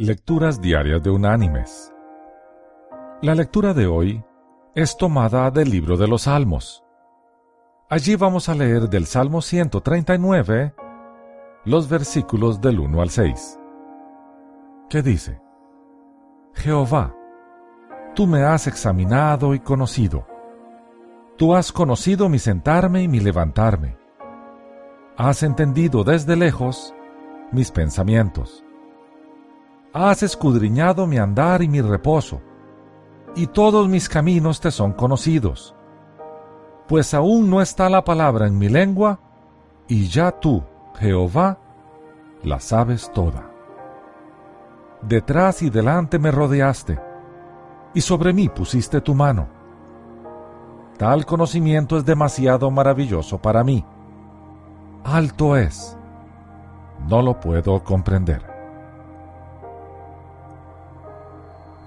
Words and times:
Lecturas 0.00 0.60
Diarias 0.60 1.02
de 1.02 1.10
Unánimes. 1.10 1.92
La 3.20 3.34
lectura 3.34 3.74
de 3.74 3.88
hoy 3.88 4.24
es 4.76 4.96
tomada 4.96 5.50
del 5.50 5.70
libro 5.70 5.96
de 5.96 6.06
los 6.06 6.22
Salmos. 6.22 6.84
Allí 7.88 8.14
vamos 8.14 8.48
a 8.48 8.54
leer 8.54 8.88
del 8.88 9.06
Salmo 9.06 9.42
139 9.42 10.72
los 11.64 11.88
versículos 11.88 12.60
del 12.60 12.78
1 12.78 13.02
al 13.02 13.10
6. 13.10 13.58
¿Qué 14.88 15.02
dice? 15.02 15.40
Jehová, 16.54 17.12
tú 18.14 18.28
me 18.28 18.44
has 18.44 18.68
examinado 18.68 19.52
y 19.52 19.58
conocido. 19.58 20.28
Tú 21.36 21.56
has 21.56 21.72
conocido 21.72 22.28
mi 22.28 22.38
sentarme 22.38 23.02
y 23.02 23.08
mi 23.08 23.18
levantarme. 23.18 23.96
Has 25.16 25.42
entendido 25.42 26.04
desde 26.04 26.36
lejos 26.36 26.94
mis 27.50 27.72
pensamientos 27.72 28.64
Has 30.00 30.22
escudriñado 30.22 31.08
mi 31.08 31.18
andar 31.18 31.60
y 31.60 31.68
mi 31.68 31.80
reposo, 31.80 32.40
y 33.34 33.48
todos 33.48 33.88
mis 33.88 34.08
caminos 34.08 34.60
te 34.60 34.70
son 34.70 34.92
conocidos. 34.92 35.74
Pues 36.86 37.14
aún 37.14 37.50
no 37.50 37.60
está 37.60 37.88
la 37.88 38.04
palabra 38.04 38.46
en 38.46 38.56
mi 38.56 38.68
lengua, 38.68 39.18
y 39.88 40.06
ya 40.06 40.30
tú, 40.30 40.62
Jehová, 41.00 41.58
la 42.44 42.60
sabes 42.60 43.12
toda. 43.12 43.50
Detrás 45.02 45.62
y 45.62 45.68
delante 45.68 46.20
me 46.20 46.30
rodeaste, 46.30 47.00
y 47.92 48.00
sobre 48.00 48.32
mí 48.32 48.48
pusiste 48.48 49.00
tu 49.00 49.16
mano. 49.16 49.48
Tal 50.96 51.26
conocimiento 51.26 51.96
es 51.96 52.04
demasiado 52.04 52.70
maravilloso 52.70 53.38
para 53.38 53.64
mí. 53.64 53.84
Alto 55.02 55.56
es. 55.56 55.98
No 57.08 57.20
lo 57.20 57.40
puedo 57.40 57.82
comprender. 57.82 58.57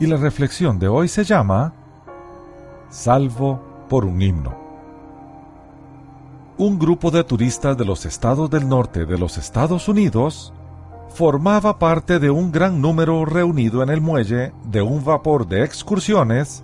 Y 0.01 0.07
la 0.07 0.17
reflexión 0.17 0.79
de 0.79 0.87
hoy 0.87 1.07
se 1.07 1.23
llama 1.23 1.75
Salvo 2.89 3.61
por 3.87 4.03
un 4.03 4.19
himno. 4.19 4.57
Un 6.57 6.79
grupo 6.79 7.11
de 7.11 7.23
turistas 7.23 7.77
de 7.77 7.85
los 7.85 8.07
estados 8.07 8.49
del 8.49 8.67
norte 8.67 9.05
de 9.05 9.19
los 9.19 9.37
Estados 9.37 9.87
Unidos 9.87 10.53
formaba 11.09 11.77
parte 11.77 12.17
de 12.17 12.31
un 12.31 12.51
gran 12.51 12.81
número 12.81 13.25
reunido 13.25 13.83
en 13.83 13.89
el 13.89 14.01
muelle 14.01 14.53
de 14.63 14.81
un 14.81 15.05
vapor 15.05 15.47
de 15.47 15.63
excursiones 15.63 16.63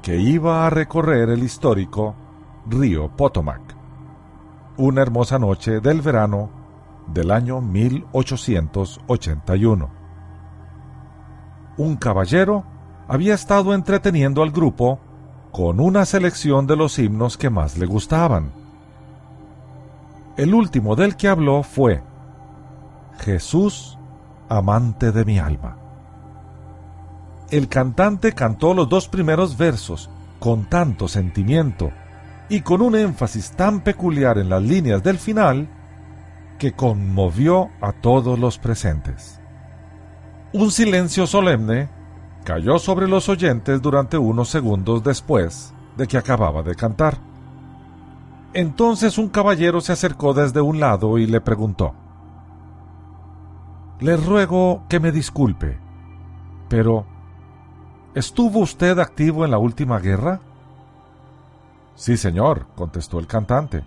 que 0.00 0.16
iba 0.16 0.66
a 0.66 0.70
recorrer 0.70 1.28
el 1.28 1.42
histórico 1.42 2.14
río 2.66 3.14
Potomac. 3.14 3.60
Una 4.78 5.02
hermosa 5.02 5.38
noche 5.38 5.80
del 5.80 6.00
verano 6.00 6.48
del 7.06 7.32
año 7.32 7.60
1881 7.60 10.01
un 11.76 11.96
caballero 11.96 12.64
había 13.08 13.34
estado 13.34 13.74
entreteniendo 13.74 14.42
al 14.42 14.50
grupo 14.50 15.00
con 15.50 15.80
una 15.80 16.04
selección 16.06 16.66
de 16.66 16.76
los 16.76 16.98
himnos 16.98 17.36
que 17.36 17.50
más 17.50 17.76
le 17.76 17.86
gustaban. 17.86 18.52
El 20.36 20.54
último 20.54 20.96
del 20.96 21.16
que 21.16 21.28
habló 21.28 21.62
fue 21.62 22.02
Jesús, 23.18 23.98
amante 24.48 25.12
de 25.12 25.24
mi 25.24 25.38
alma. 25.38 25.76
El 27.50 27.68
cantante 27.68 28.32
cantó 28.32 28.72
los 28.72 28.88
dos 28.88 29.08
primeros 29.08 29.58
versos 29.58 30.08
con 30.38 30.64
tanto 30.64 31.06
sentimiento 31.06 31.92
y 32.48 32.62
con 32.62 32.80
un 32.80 32.96
énfasis 32.96 33.50
tan 33.50 33.82
peculiar 33.82 34.38
en 34.38 34.48
las 34.48 34.62
líneas 34.62 35.02
del 35.02 35.18
final 35.18 35.68
que 36.58 36.72
conmovió 36.72 37.68
a 37.82 37.92
todos 37.92 38.38
los 38.38 38.58
presentes. 38.58 39.41
Un 40.54 40.70
silencio 40.70 41.26
solemne 41.26 41.88
cayó 42.44 42.78
sobre 42.78 43.08
los 43.08 43.30
oyentes 43.30 43.80
durante 43.80 44.18
unos 44.18 44.50
segundos 44.50 45.02
después 45.02 45.72
de 45.96 46.06
que 46.06 46.18
acababa 46.18 46.62
de 46.62 46.74
cantar. 46.74 47.16
Entonces 48.52 49.16
un 49.16 49.30
caballero 49.30 49.80
se 49.80 49.92
acercó 49.92 50.34
desde 50.34 50.60
un 50.60 50.78
lado 50.78 51.16
y 51.16 51.26
le 51.26 51.40
preguntó, 51.40 51.94
Le 54.00 54.14
ruego 54.18 54.82
que 54.90 55.00
me 55.00 55.10
disculpe, 55.10 55.78
pero 56.68 57.06
¿estuvo 58.14 58.58
usted 58.58 58.98
activo 58.98 59.46
en 59.46 59.52
la 59.52 59.58
última 59.58 60.00
guerra? 60.00 60.40
Sí, 61.94 62.18
señor, 62.18 62.66
contestó 62.76 63.18
el 63.18 63.26
cantante. 63.26 63.86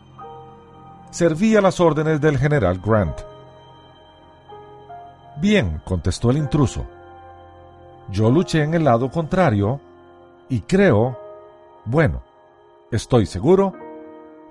Serví 1.12 1.56
a 1.56 1.62
las 1.62 1.79
órdenes 1.79 2.19
del 2.19 2.39
general 2.39 2.81
Grant. 2.84 3.34
Bien, 5.38 5.81
contestó 5.85 6.31
el 6.31 6.38
intruso. 6.38 6.85
Yo 8.09 8.29
luché 8.29 8.63
en 8.63 8.73
el 8.73 8.84
lado 8.84 9.09
contrario 9.12 9.81
y 10.47 10.62
creo, 10.62 11.18
bueno, 11.85 12.23
estoy 12.91 13.25
seguro, 13.25 13.74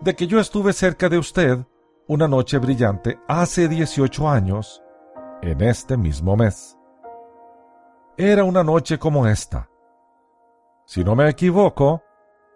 de 0.00 0.15
que 0.15 0.27
yo 0.27 0.41
estuve 0.41 0.73
cerca 0.73 1.09
de 1.09 1.19
usted 1.19 1.65
una 2.06 2.28
noche 2.28 2.59
brillante 2.59 3.19
hace 3.27 3.69
18 3.69 4.28
años, 4.28 4.83
en 5.41 5.62
este 5.62 5.97
mismo 5.97 6.37
mes. 6.37 6.77
Era 8.17 8.44
una 8.44 8.62
noche 8.62 8.99
como 8.99 9.27
esta. 9.27 9.69
Si 10.84 11.03
no 11.03 11.15
me 11.15 11.28
equivoco, 11.28 12.03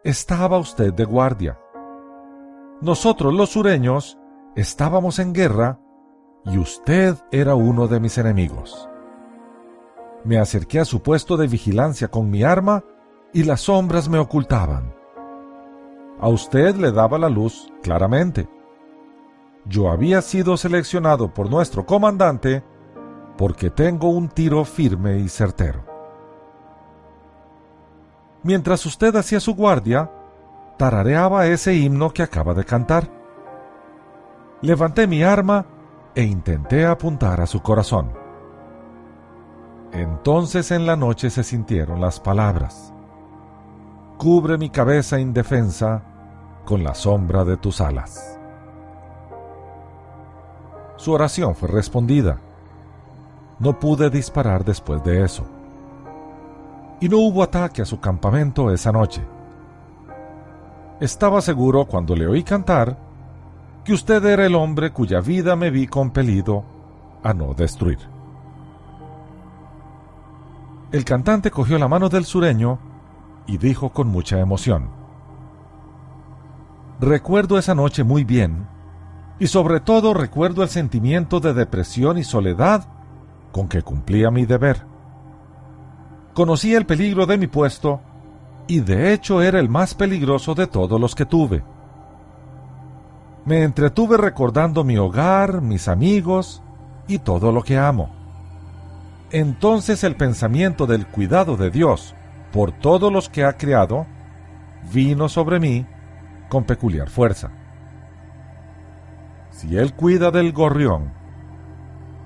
estaba 0.05 0.59
usted 0.59 0.93
de 0.93 1.05
guardia. 1.05 1.59
Nosotros 2.81 3.33
los 3.33 3.50
sureños 3.50 4.19
estábamos 4.55 5.19
en 5.19 5.33
guerra 5.33 5.81
y 6.44 6.59
usted 6.59 7.16
era 7.31 7.54
uno 7.54 7.88
de 7.88 8.00
mis 8.00 8.19
enemigos. 8.19 8.88
Me 10.25 10.38
acerqué 10.38 10.81
a 10.81 10.84
su 10.84 11.03
puesto 11.03 11.37
de 11.37 11.47
vigilancia 11.47 12.09
con 12.09 12.31
mi 12.31 12.43
arma 12.43 12.84
y 13.32 13.44
las 13.44 13.62
sombras 13.62 14.09
me 14.09 14.19
ocultaban. 14.19 14.94
A 16.21 16.28
usted 16.28 16.75
le 16.76 16.91
daba 16.91 17.19
la 17.19 17.28
luz 17.28 17.72
claramente. 17.82 18.49
Yo 19.65 19.91
había 19.91 20.22
sido 20.22 20.56
seleccionado 20.56 21.32
por 21.32 21.50
nuestro 21.50 21.87
comandante 21.87 22.65
porque 23.37 23.70
tengo 23.70 24.09
un 24.10 24.28
tiro 24.28 24.65
firme 24.65 25.19
y 25.19 25.28
certero. 25.28 25.84
Mientras 28.43 28.84
usted 28.87 29.15
hacía 29.15 29.41
su 29.41 29.55
guardia, 29.55 30.10
tarareaba 30.76 31.47
ese 31.47 31.75
himno 31.75 32.10
que 32.10 32.22
acaba 32.22 32.55
de 32.55 32.65
cantar. 32.65 33.10
Levanté 34.60 35.06
mi 35.06 35.22
arma 35.22 35.66
e 36.14 36.22
intenté 36.22 36.86
apuntar 36.86 37.41
a 37.41 37.46
su 37.46 37.60
corazón. 37.60 38.12
Entonces 39.92 40.70
en 40.70 40.86
la 40.86 40.96
noche 40.96 41.30
se 41.30 41.42
sintieron 41.42 42.00
las 42.00 42.20
palabras. 42.20 42.92
Cubre 44.19 44.58
mi 44.58 44.70
cabeza 44.70 45.19
indefensa 45.19 46.02
con 46.64 46.84
la 46.84 46.94
sombra 46.94 47.44
de 47.44 47.56
tus 47.56 47.80
alas. 47.80 48.38
Su 50.96 51.12
oración 51.12 51.54
fue 51.54 51.69
respondida. 51.69 52.40
No 53.58 53.78
pude 53.78 54.10
disparar 54.10 54.64
después 54.64 55.02
de 55.04 55.25
eso. 55.25 55.44
Y 57.00 57.08
no 57.08 57.19
hubo 57.19 57.42
ataque 57.42 57.82
a 57.82 57.86
su 57.86 58.00
campamento 58.00 58.70
esa 58.72 58.92
noche. 58.92 59.22
Estaba 61.00 61.40
seguro 61.40 61.86
cuando 61.86 62.16
le 62.16 62.26
oí 62.26 62.42
cantar 62.42 63.07
que 63.88 63.94
usted 63.94 64.22
era 64.26 64.44
el 64.44 64.54
hombre 64.54 64.93
cuya 64.93 65.22
vida 65.22 65.56
me 65.56 65.71
vi 65.71 65.87
compelido 65.87 66.62
a 67.22 67.32
no 67.32 67.54
destruir. 67.54 67.99
El 70.93 71.06
cantante 71.06 71.50
cogió 71.50 71.78
la 71.78 71.88
mano 71.88 72.10
del 72.10 72.26
sureño 72.26 72.78
y 73.47 73.56
dijo 73.56 73.88
con 73.88 74.09
mucha 74.09 74.41
emoción, 74.41 74.91
Recuerdo 77.00 77.56
esa 77.56 77.75
noche 77.75 78.04
muy 78.04 78.25
bien, 78.25 78.66
y 79.38 79.47
sobre 79.47 79.81
todo 79.81 80.12
recuerdo 80.12 80.62
el 80.62 80.69
sentimiento 80.69 81.41
de 81.41 81.55
depresión 81.55 82.19
y 82.19 82.25
soledad 82.25 82.87
con 83.53 83.69
que 83.69 83.81
cumplía 83.81 84.31
mi 84.31 84.44
deber. 84.44 84.84
Conocí 86.35 86.75
el 86.75 86.85
peligro 86.85 87.25
de 87.25 87.38
mi 87.38 87.46
puesto, 87.46 88.02
y 88.67 88.81
de 88.81 89.14
hecho 89.14 89.40
era 89.40 89.58
el 89.58 89.70
más 89.70 89.94
peligroso 89.94 90.55
de 90.55 90.67
todos 90.67 91.00
los 91.00 91.14
que 91.14 91.25
tuve 91.25 91.64
me 93.49 93.62
entretuve 93.62 94.19
recordando 94.19 94.85
mi 94.85 94.99
hogar, 94.99 95.62
mis 95.62 95.89
amigos 95.89 96.62
y 97.06 97.19
todo 97.19 97.50
lo 97.50 97.62
que 97.62 97.79
amo. 97.79 98.11
Entonces 99.31 100.05
el 100.05 100.17
pensamiento 100.17 100.87
del 100.87 101.06
cuidado 101.06 101.56
de 101.56 101.71
Dios 101.71 102.15
por 102.53 102.73
todos 102.73 103.11
los 103.11 103.31
que 103.31 103.45
ha 103.45 103.55
creado 103.55 104.06
vino 104.93 105.31
sobre 105.31 105.61
mí 105.61 105.87
con 106.50 106.65
peculiar 106.65 107.09
fuerza. 107.09 107.50
Si 109.50 109.79
Él 109.79 109.95
cuida 109.95 110.31
del 110.31 110.53
gorrión, 110.53 111.15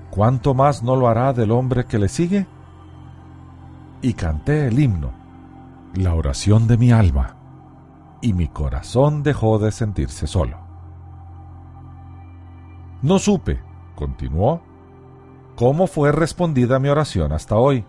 ¿cuánto 0.09 0.53
más 0.53 0.83
no 0.83 0.97
lo 0.97 1.07
hará 1.07 1.31
del 1.31 1.51
hombre 1.51 1.85
que 1.85 1.99
le 1.99 2.09
sigue? 2.09 2.47
Y 4.01 4.13
canté 4.13 4.67
el 4.67 4.77
himno, 4.77 5.13
la 5.93 6.15
oración 6.15 6.67
de 6.67 6.75
mi 6.77 6.91
alma, 6.91 7.37
y 8.21 8.33
mi 8.33 8.49
corazón 8.49 9.23
dejó 9.23 9.57
de 9.57 9.71
sentirse 9.71 10.27
solo. 10.27 10.62
No 13.03 13.19
supe, 13.19 13.61
continuó, 13.95 14.61
cómo 15.57 15.87
fue 15.87 16.13
respondida 16.13 16.79
mi 16.79 16.87
oración 16.87 17.33
hasta 17.33 17.57
hoy. 17.57 17.85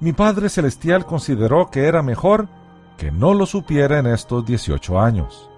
Mi 0.00 0.12
Padre 0.12 0.48
Celestial 0.48 1.04
consideró 1.04 1.68
que 1.68 1.86
era 1.86 2.02
mejor 2.02 2.48
que 2.96 3.10
no 3.10 3.34
lo 3.34 3.44
supiera 3.44 3.98
en 3.98 4.06
estos 4.06 4.46
18 4.46 4.98
años. 5.00 5.50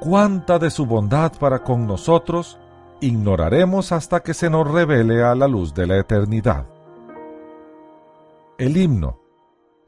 Cuánta 0.00 0.58
de 0.58 0.70
su 0.70 0.86
bondad 0.86 1.32
para 1.38 1.62
con 1.62 1.86
nosotros 1.86 2.58
ignoraremos 3.00 3.92
hasta 3.92 4.20
que 4.20 4.32
se 4.32 4.48
nos 4.48 4.68
revele 4.68 5.22
a 5.22 5.34
la 5.34 5.46
luz 5.46 5.74
de 5.74 5.86
la 5.86 5.98
eternidad. 5.98 6.66
El 8.58 8.76
himno 8.76 9.20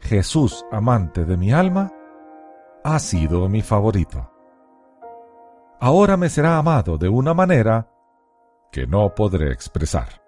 Jesús, 0.01 0.67
amante 0.71 1.25
de 1.25 1.39
mi 1.39 1.51
alma, 1.51 1.91
ha 2.85 2.99
sido 2.99 3.49
mi 3.49 3.63
favorito. 3.63 4.34
Ahora 5.87 6.17
me 6.17 6.31
será 6.31 6.57
amado 6.57 6.97
de 6.97 7.11
una 7.11 7.35
manera 7.35 7.91
que 8.73 8.87
no 8.87 9.15
podré 9.15 9.53
expresar. 9.53 10.23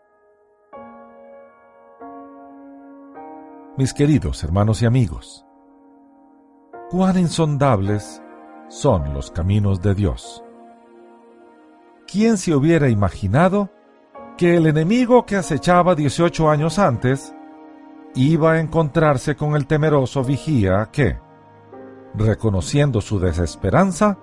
Mis 3.78 3.94
queridos 3.94 4.44
hermanos 4.44 4.82
y 4.82 4.84
amigos, 4.84 5.46
cuán 6.90 7.18
insondables 7.18 8.22
son 8.68 9.14
los 9.14 9.30
caminos 9.30 9.80
de 9.80 9.94
Dios. 9.94 10.44
¿Quién 12.06 12.36
se 12.36 12.54
hubiera 12.54 12.90
imaginado 12.90 13.70
que 14.36 14.58
el 14.58 14.66
enemigo 14.66 15.24
que 15.24 15.36
acechaba 15.36 15.94
18 15.94 16.50
años 16.50 16.78
antes 16.78 17.34
iba 18.14 18.52
a 18.52 18.60
encontrarse 18.60 19.36
con 19.36 19.56
el 19.56 19.66
temeroso 19.66 20.22
vigía 20.22 20.90
que, 20.92 21.18
reconociendo 22.14 23.00
su 23.00 23.18
desesperanza, 23.18 24.18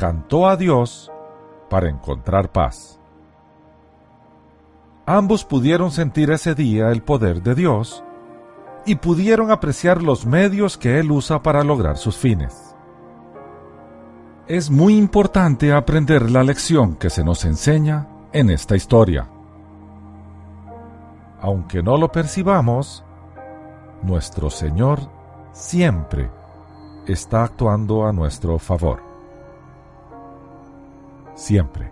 cantó 0.00 0.48
a 0.48 0.56
Dios 0.56 1.12
para 1.68 1.90
encontrar 1.90 2.50
paz. 2.50 2.98
Ambos 5.06 5.44
pudieron 5.44 5.92
sentir 5.92 6.32
ese 6.32 6.56
día 6.56 6.90
el 6.90 7.02
poder 7.02 7.42
de 7.42 7.54
Dios 7.54 8.02
y 8.84 8.96
pudieron 8.96 9.52
apreciar 9.52 10.02
los 10.02 10.24
medios 10.24 10.78
que 10.78 10.98
Él 10.98 11.12
usa 11.12 11.42
para 11.42 11.62
lograr 11.62 11.98
sus 11.98 12.16
fines 12.16 12.70
es 14.50 14.68
muy 14.68 14.96
importante 14.96 15.72
aprender 15.72 16.28
la 16.28 16.42
lección 16.42 16.96
que 16.96 17.08
se 17.08 17.22
nos 17.22 17.44
enseña 17.44 18.08
en 18.32 18.50
esta 18.50 18.74
historia. 18.74 19.28
Aunque 21.40 21.84
no 21.84 21.96
lo 21.96 22.10
percibamos, 22.10 23.04
nuestro 24.02 24.50
Señor 24.50 25.08
siempre 25.52 26.32
está 27.06 27.44
actuando 27.44 28.04
a 28.04 28.12
nuestro 28.12 28.58
favor. 28.58 29.09
Siempre. 31.40 31.90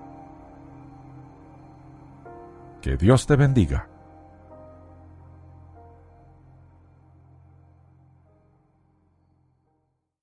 Que 2.82 2.98
Dios 2.98 3.26
te 3.26 3.34
bendiga. 3.34 3.88